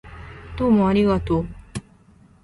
[0.57, 1.47] どうもありがとう